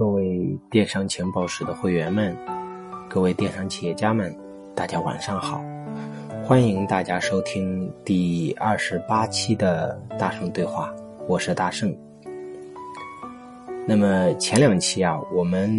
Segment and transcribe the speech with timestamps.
[0.00, 2.34] 各位电商情报室的会员们，
[3.06, 4.34] 各位电商企业家们，
[4.74, 5.62] 大家晚上好！
[6.42, 10.90] 欢迎大家收听第二十八期的大圣对话，
[11.28, 11.94] 我是大圣。
[13.86, 15.70] 那么前两期啊，我们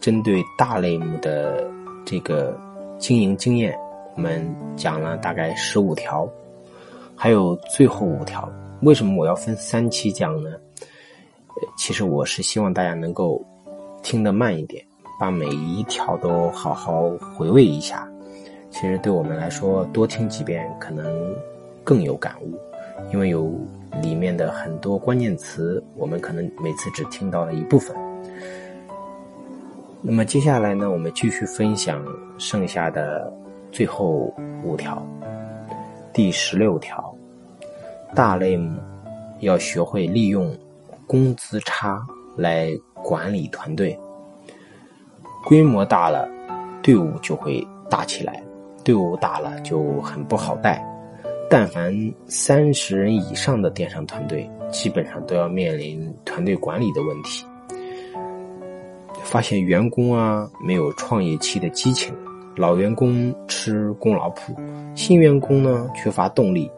[0.00, 1.64] 针对大类目的
[2.04, 2.58] 这个
[2.98, 3.78] 经营经验，
[4.16, 4.44] 我们
[4.74, 6.28] 讲了大概十五条，
[7.14, 8.52] 还有最后五条。
[8.80, 10.50] 为什么我要分三期讲呢？
[11.76, 13.40] 其实我是希望大家能够
[14.02, 14.84] 听得慢一点，
[15.18, 18.08] 把每一条都好好回味一下。
[18.70, 21.34] 其实对我们来说，多听几遍可能
[21.84, 22.58] 更有感悟，
[23.12, 23.52] 因为有
[24.02, 27.96] 里面的很多关键词，我们可能每次只听到了一部分。
[30.00, 32.04] 那么接下来呢，我们继续分享
[32.38, 33.32] 剩下的
[33.70, 35.00] 最后五条。
[36.12, 37.14] 第十六条，
[38.14, 38.78] 大类目
[39.40, 40.54] 要学会利用。
[41.04, 42.00] 工资差
[42.36, 42.70] 来
[43.02, 43.98] 管理团队，
[45.44, 46.28] 规模大了，
[46.82, 48.32] 队伍就会大起来；
[48.84, 50.82] 队伍大了就很不好带。
[51.50, 51.94] 但凡
[52.26, 57.44] 三十人以上的电商团队，基本上都要面临团队管理的问题。
[59.22, 62.14] 发现员工啊没有创业期的激情，
[62.56, 64.54] 老员工吃功劳谱，
[64.94, 66.70] 新员工呢缺乏动力，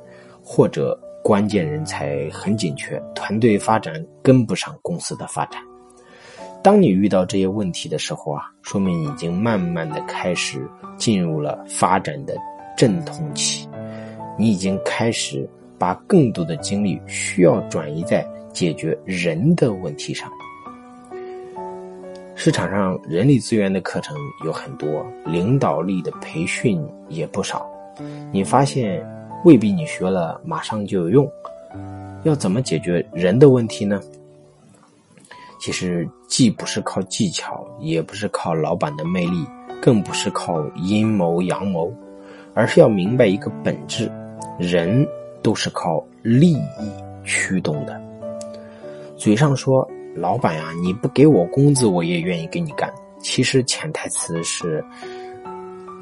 [0.43, 0.99] 或者。
[1.25, 5.59] 关键人才很紧缺，团队发展跟不上公司的发展。
[6.65, 12.35] 当你遇到这些问题的时候啊，说明已经慢慢的开始进入了发展的
[12.75, 13.69] 阵痛期，
[14.39, 15.47] 你已经开始
[15.79, 20.27] 把更多的精力需要转移在解决人的问题上。
[22.35, 27.71] 市场上人力资源的课程有很多，领导力的培训也不少，
[28.33, 29.07] 你发现。
[29.45, 31.31] 未必你学了马上就有用，
[32.23, 34.01] 要怎么解决人的问题呢？
[35.65, 39.47] 其实既不是靠技巧，也不是靠老板的魅力，
[39.81, 41.91] 更不是靠阴谋阳谋，
[42.53, 44.13] 而是要明白一个本质：
[44.59, 45.09] 人
[45.41, 46.93] 都是靠利益
[47.25, 47.99] 驱动的。
[49.17, 52.93] 嘴上说老板呀，你不给我工资，我也愿意给你干。
[53.19, 54.85] 其实潜台词是，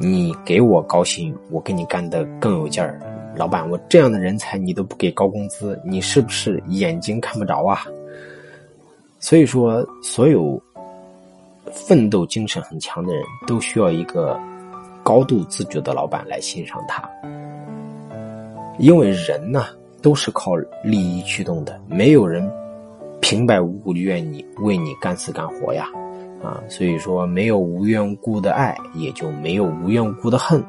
[0.00, 2.98] 你给我高薪，我给你干的更有劲儿。
[3.36, 7.86] 老板，我这样的人才你都不给高工资，你是不是眼睛看不着啊？
[9.22, 10.60] 所以说，所有
[11.70, 14.36] 奋斗精神很强的人都需要一个
[15.04, 17.08] 高度自觉的老板来欣赏他，
[18.80, 19.66] 因为人呢
[20.02, 22.50] 都是靠利益驱动的，没有人
[23.20, 25.86] 平白无故愿意为你干死干活呀，
[26.42, 30.60] 啊，所以说没有无缘无故的爱，也就没有无缘无故的恨。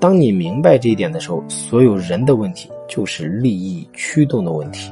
[0.00, 4.90] 当你明白这一点的时候，所有人的问题就是利益驱动的问题。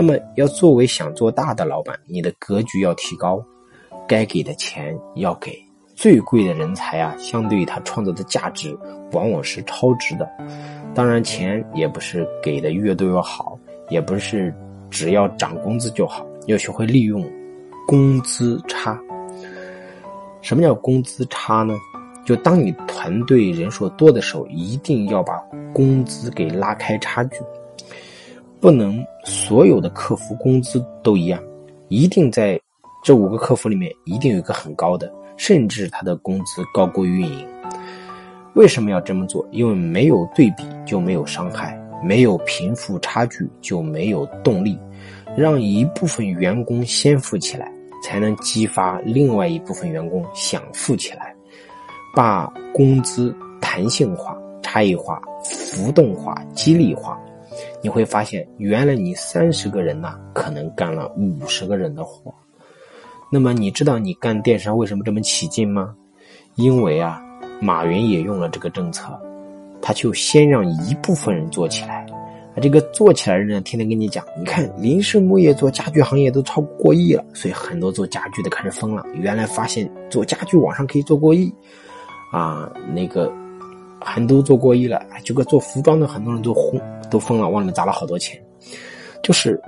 [0.00, 3.44] 那么，要作为想做大的老板，你的格局要提高，
[4.06, 5.52] 该给的钱要给。
[5.96, 8.78] 最贵的人才啊，相对于他创造的价值，
[9.10, 10.30] 往往是超值的。
[10.94, 14.54] 当然，钱也不是给的越多越好，也不是
[14.88, 17.28] 只要涨工资就好，要学会利用
[17.84, 18.96] 工资差。
[20.42, 21.74] 什么叫工资差呢？
[22.24, 25.42] 就当你团队人数多的时候，一定要把
[25.74, 27.40] 工资给拉开差距，
[28.60, 31.40] 不能所有的客服工资都一样，
[31.88, 32.60] 一定在
[33.04, 37.46] 这五个客服里面一定有一个很高的，甚至他的工资高过运营。
[38.54, 39.46] 为什么要这么做？
[39.52, 44.76] 因为没有对比就没有伤害，没有贫富差距就没有动力，
[45.36, 47.70] 让一部分员工先富起来，
[48.02, 51.32] 才能激发另外一部分员工想富起来。
[52.16, 57.20] 把工资弹性化、差异化、浮动化、激励化，
[57.80, 62.34] 你会发现，原来你三十个人呢，可能干了五十个人的活。
[63.30, 65.94] 那么，你知道你干电商为什么这么起劲吗？
[66.56, 67.20] 因为啊，
[67.60, 69.18] 马云也用了这个政策，
[69.80, 72.04] 他就先让一部分人做起来，
[72.54, 79.04] 啊，这个做起来的人天天跟你讲，你看林氏木业做家具行业都超过亿了，所以很多做家具的开始疯了。
[79.14, 81.52] 原来发现做家具网上可以做过亿。
[82.32, 83.32] 啊，那个
[84.00, 86.80] 很多做过亿了，这个做服装的很多人都轰
[87.10, 88.40] 都疯了，往里面砸了好多钱。
[89.22, 89.60] 就是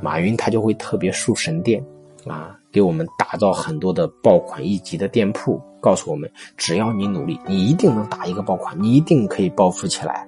[0.00, 1.84] 马云他就会特别树神殿
[2.26, 10.26] 啊，给我们打造很多的爆款一级的店铺，告诉我们只要你努力，你一定能打一个爆款，你一定可以暴富起来。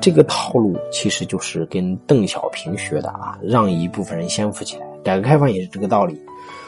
[0.00, 4.83] 这个套路其实就是跟邓小平学的啊，让一部分人先富起来。
[5.04, 6.18] 改革开放也是这个道理。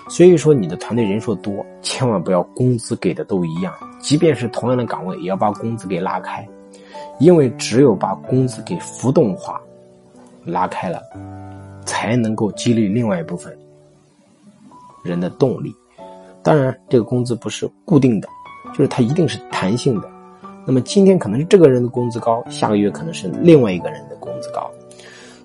[0.08, 6.46] 所以说，你的团队人数多，千万不要工资给的都一样，即便是同样的岗位，也要把工资给拉开，
[7.18, 9.60] 因为只有把工资给浮动化、
[10.44, 11.02] 拉开了，
[11.84, 13.52] 才能够激励另外一部分
[15.02, 15.74] 人的动力。
[16.40, 18.28] 当然，这个工资不是固定的，
[18.72, 20.08] 就是它一定是弹性的。
[20.64, 24.70] 那么今天可能是这个人的工资高，下个月可能是另外一个人的工资高。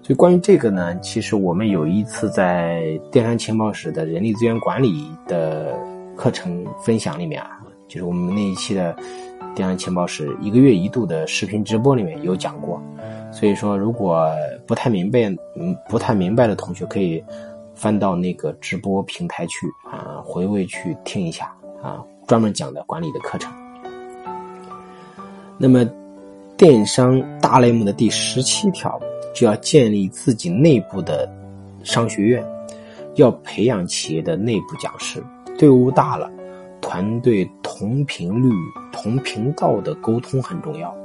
[0.04, 5.78] 所以关于这个呢，其实我们有一次在电商情报室的人力资源管理的
[6.16, 8.96] 课程分享里面啊，就是我们那一期的
[9.54, 12.82] 电商情报室一个月一度的视频直播里面有讲过。
[13.32, 14.30] 所以说，如果
[14.68, 17.24] 不太明白，嗯，不太明白的同学可以
[17.76, 23.54] 翻到那个直播平台去啊，回味去听一下啊，专门讲的管理的课程。
[25.58, 25.88] 那么，
[26.58, 29.00] 电商大类目的第十七条
[29.34, 31.30] 就要建立自己内部的
[31.84, 32.46] 商学院，
[33.16, 35.24] 要培养企业的内部讲师。
[35.58, 36.30] 队伍大了，
[36.82, 38.50] 团队同频率、
[38.92, 40.96] 同频道的沟通很重要。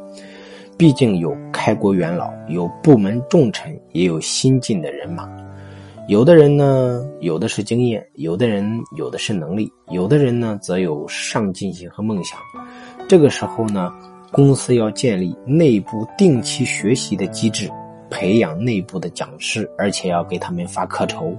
[0.76, 5.28] 毕竟有开国元老，有部门重臣，也有新进的人马。
[6.08, 12.38] 有的人呢，有的是经验；有的人有的是能力；有的人呢，则有上进心和梦想。
[13.08, 13.92] 这个时候呢。
[14.32, 17.70] 公司要建立内部定期学习的机制，
[18.10, 21.36] 培养内部的讲师，而且要给他们发课酬。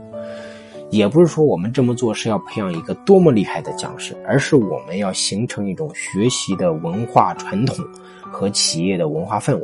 [0.90, 7.86] 也不是说我们这么做是要培养一个多么厉害的讲师，而是我们要形成一种学习的文化传统
[8.22, 9.64] 和企业的文化氛围，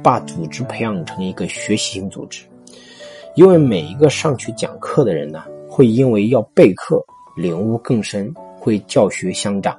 [0.00, 2.44] 把组织培养成一个学习型组织。
[3.34, 7.04] 因为每一个上去讲课的人呢，会因为要备课，
[7.36, 9.76] 领悟更深，会教学相长。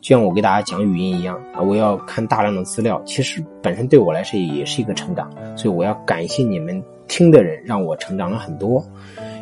[0.00, 8.82] 就像我给大家讲语音一样啊，我要看大量的资料，其实本身对我来说也是一个成长，所以我要感谢你们听的人，让我成长了很多。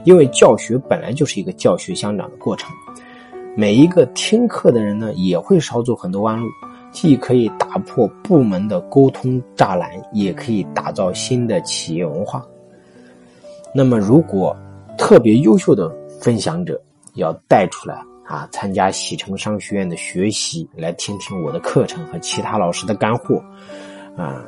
[0.04, 2.72] 因为教学本来就是一个教学相长的过程，
[3.56, 6.48] 每一个听课的人呢，也会少走很多弯路，
[6.90, 12.44] 既可以打破部门的沟通栅栏，也可以打造新的企业文化。
[13.72, 14.56] 那么，如果
[14.96, 15.88] 特别优秀的
[16.20, 16.80] 分享者
[17.14, 17.96] 要带出来。
[18.28, 23.42] 啊，参加喜成商学院的学习，来听听我的课程和其他老师的干货，
[24.18, 24.44] 啊，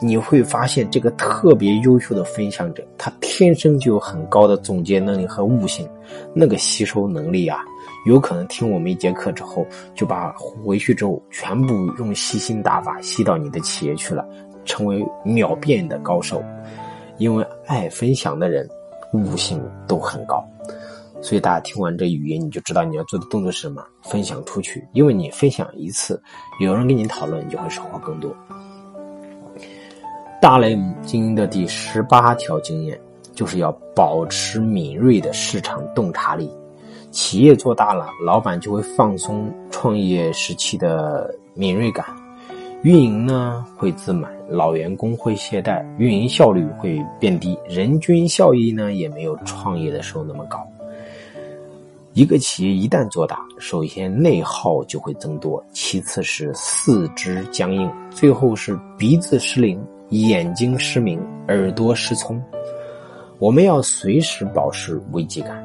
[0.00, 5.88] 你会发现这个特别优秀的分享者，他天生就有很高的总结能力和悟性，
[6.32, 7.58] 那个吸收能力啊，
[8.06, 9.66] 有可能听我们一节课之后，
[9.96, 14.24] 就把回去之后全部用吸星大法吸到你的企业去了，
[14.64, 16.40] 成为秒变的高手，
[17.18, 18.68] 因为爱分享的人，
[19.12, 20.48] 悟性都很高。
[21.24, 24.86] 所以大家听完这语音，你就知道你要做的动作是什么，分享出去。
[24.92, 26.22] 因为你分享一次，
[26.60, 28.30] 有人跟你讨论，你就会收获更多。
[30.38, 33.00] 大类经营的第十八条经验，
[33.32, 36.50] 就是要保持敏锐的市场洞察力。
[37.10, 42.04] 企业做大了，老板就会放松创业时期的敏锐感，
[42.82, 50.62] 运营呢会自满，老员工会懈怠，运营效率会变低，人均效益呢也没有创业的时候那么高。
[52.14, 62.40] 一个企业一旦做大，首先内耗就会增多，其次是四肢僵硬，最后是鼻子失灵、眼睛失明、耳朵失聪。
[63.40, 65.60] 我们要随时保持危机感。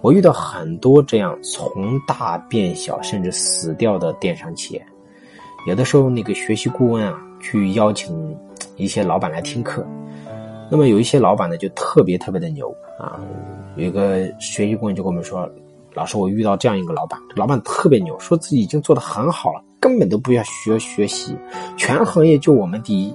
[0.00, 1.70] 我遇到很多这样从
[2.04, 4.84] 大变小甚至死掉的电商企业，
[5.68, 8.36] 有的时候那个学习顾问啊，去邀请
[8.76, 9.86] 一些老板来听课，
[10.68, 13.20] 那么有一些老板呢就特别特别的牛啊。
[13.76, 15.48] 有一个学习顾问就跟我们说
[16.00, 21.36] ：“老师，我遇到这样一个老板，老板特别牛，说自己已经做得很好了，根本都不要学学习，
[21.76, 23.14] 全行业就我们第一。”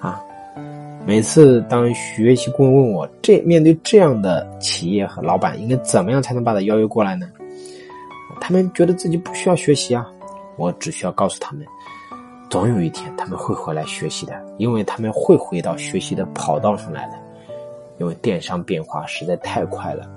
[0.00, 0.18] 啊，
[1.04, 7.28] 每次当学习顾问问我，这面对这样的企业和老板，应该怎么样才能把他邀约过来呢？
[8.40, 10.06] 他们觉得自己不需要学习啊，
[10.56, 11.66] 我只需要告诉他们，
[12.48, 17.18] 总有一天他们会回来学习的，因为他们会回到学习的跑道上来的。
[17.98, 20.08] 因为电商变化实在太快了，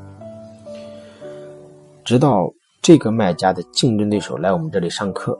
[2.03, 5.37] 直到这个卖家的竞争对手来我们这里上课，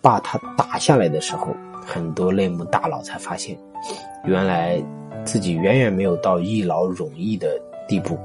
[0.00, 1.48] 把他打下来的时候，
[1.84, 3.58] 很多类目大佬才发现，
[4.24, 4.82] 原来
[5.24, 8.18] 自己远远没有到一劳永逸的地步，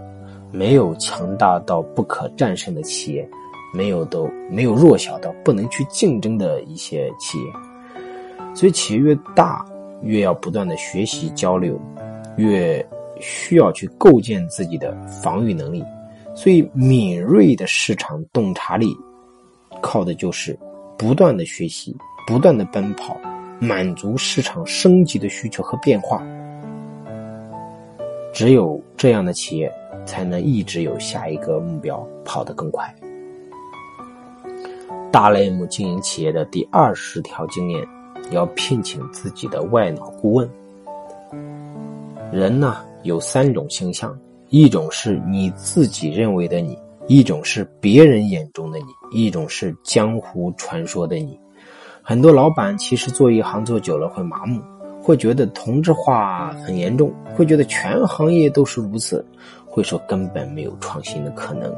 [0.51, 3.27] 没有强大到不可战胜的企业，
[3.73, 7.51] 没有都没有弱小到不能去竞争的一些企业，
[8.53, 9.65] 所以企业越大，
[10.03, 11.79] 越要不断的学习交流，
[12.37, 12.85] 越。
[13.23, 15.85] 需要去构建自己的防御能力，
[16.33, 18.95] 所以敏锐的市场洞察力，
[19.81, 20.57] 靠的就是
[20.97, 21.95] 不断的学习、
[22.25, 23.17] 不断的奔跑，
[23.59, 26.25] 满足市场升级的需求和变化。
[28.33, 29.71] 只有这样的企业，
[30.05, 32.93] 才能一直有下一个目标，跑得更快。
[35.11, 37.85] 大类目经营企业的第二十条经验，
[38.31, 40.49] 要聘请自己的外脑顾问。
[42.31, 42.77] 人呢？
[43.03, 44.15] 有三种形象，
[44.51, 46.77] 一种是你自己认为的你，
[47.07, 51.39] 一种是别人眼中的你，一种是江湖传说的你。
[52.01, 54.61] 很多老板其实做一行做久了会麻木，
[55.01, 59.25] 会觉得同质化很严重，会觉得全行业都是如此，
[59.65, 61.73] 会说根本没有创新的可能。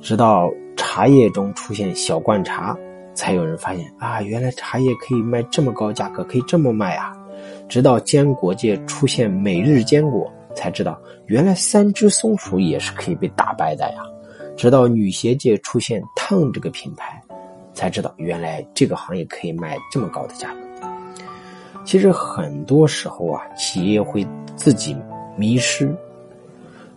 [0.00, 2.76] 直到茶叶中出现小罐茶，
[3.14, 7.16] 才有人发现啊，原来茶叶可以卖这么高价格，可以这么卖啊。
[7.68, 10.28] 直到坚果界出现每日坚果，
[10.60, 14.02] 才知道原来三只松鼠也是可以被打败的呀。
[14.58, 17.18] 直到女鞋界出现“烫”这个品牌，
[17.72, 20.90] 才知道原来这个行业可以卖这么高的价格。
[21.82, 24.94] 其实很多时候啊，企业会自己
[25.34, 25.96] 迷失，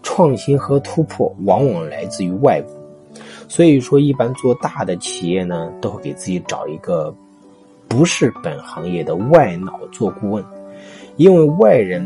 [0.01, 2.69] 创新和突破往往来自于外部。
[3.47, 7.15] 所以说，一般做大的企业呢，都会给自己找一个
[7.87, 10.43] 不是本行业的外脑做顾问，
[11.15, 12.05] 因为外人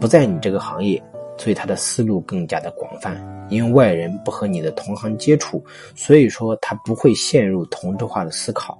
[0.00, 1.02] 不在你这个行业，
[1.36, 3.16] 所以他的思路更加的广泛。
[3.50, 5.62] 因为外人不和你的同行接触，
[5.94, 8.78] 所以说他不会陷入同质化的思考。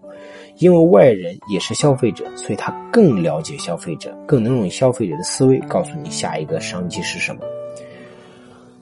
[0.58, 7.40] 因为外人也是消费者，所以他更了解消费者，更能用消费者的思维告诉你下一个商机是什么。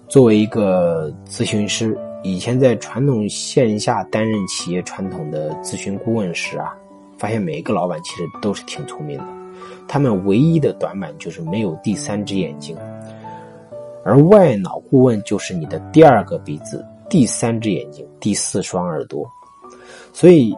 [0.07, 6.77] 作为一个咨询师，以前在传统线下担任企业传统的咨询顾问时啊，
[7.17, 9.25] 发现每一个老板其实都是挺聪明的，
[9.87, 12.77] 他们唯一的短板就是没有第三只眼睛。
[14.05, 19.25] 而外脑顾问就是你的第二个鼻子、第三只眼睛、第四双耳朵。
[20.13, 20.57] 所以，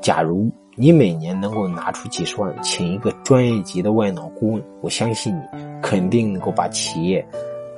[0.00, 5.42] 假如你每年能够拿出几十万，请一个专业级的外脑顾问，我相信你
[5.82, 7.26] 肯定能够把企业，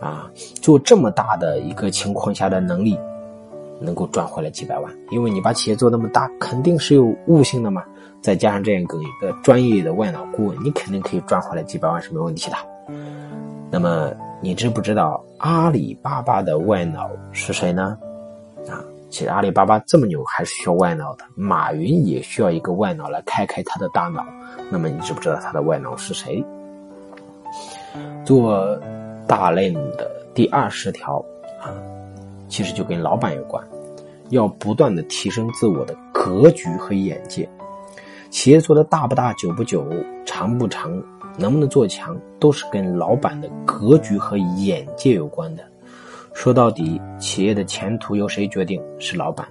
[0.01, 0.31] 啊，
[0.63, 2.97] 做这么大的一个情况下的能力，
[3.81, 4.93] 能够赚回来几百万。
[5.11, 7.85] 因为你把企业做那么大，肯定是有悟性的嘛。
[8.21, 12.57] 再加上这样一个一个专业的外脑顾问，你肯定可以赚回来几百万是没问题的。
[13.71, 14.13] 那么。
[14.41, 17.99] 你知不知道阿里巴巴的外脑是谁呢？
[18.69, 18.79] 啊，
[19.11, 21.25] 其实阿里巴巴这么牛，还是需要外脑的。
[21.35, 24.25] 马云也需要一个外脑来开开他的大脑。
[24.71, 26.41] 那么你知不知道他的外脑是谁？
[28.25, 28.81] 做
[29.27, 31.17] 大类的第二十条
[31.61, 31.75] 啊，
[32.47, 33.61] 其实就跟老板有关，
[34.29, 37.49] 要不断的提升自我的格局和眼界。
[38.31, 39.87] 企业做的大不大、久不久、
[40.25, 41.03] 长不长。
[41.41, 45.63] 能不能做强，都是跟老板的格局和眼界有关的。
[46.35, 48.83] 说到底，企业的前途由谁决定？
[48.99, 49.47] 是老板。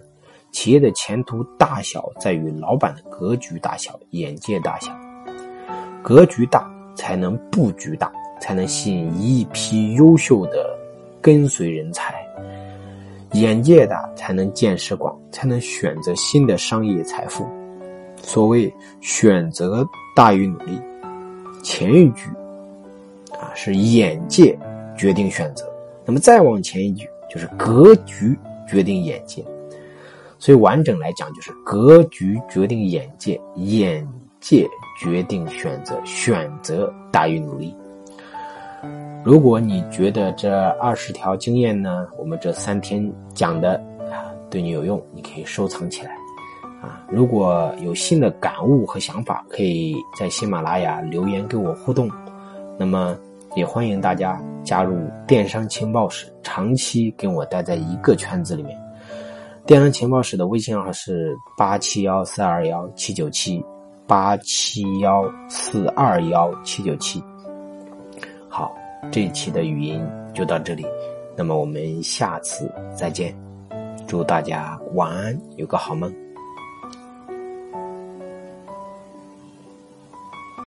[0.52, 4.92] 企业的前途大小在于老板的格局大小、眼界大小。
[6.04, 10.78] 格局大，才能布局大，才能吸引一批优秀的
[11.22, 12.12] 跟随人才；
[13.32, 17.48] 眼界大，才能见识广，才能选择新的商业财富。
[18.28, 20.78] 所谓选择大于努力。
[21.64, 22.28] 前一句
[23.32, 24.58] 啊是眼界
[24.98, 25.66] 决定选择，
[26.06, 29.44] 那么再往前一句就是格局决定眼界，
[30.38, 34.06] 所以完整来讲就是格局决定眼界，眼
[34.42, 34.68] 界
[35.00, 37.74] 决定选择，选择大于努力。
[39.24, 43.76] 如果你觉得这二十条经验呢，我们这三天讲的
[44.12, 46.17] 啊对你有用，你可以收藏起来。
[46.82, 52.10] 啊，如果有新的感悟和想法，可以在喜马拉雅留言跟我互动。
[52.78, 53.18] 那么，
[53.56, 58.78] 也欢迎大家加入电商情报室，长期跟我待在一个圈子里面。
[59.66, 63.64] 电商情报室的微信号是八七幺四二幺七九七
[64.06, 67.22] 八七幺四二幺七九七。
[68.48, 68.72] 好，
[69.12, 70.00] 这一期的语音
[70.34, 70.86] 就到这里，
[71.36, 73.36] 那么我们下次再见。
[74.08, 76.27] 祝大家晚安，有个好梦。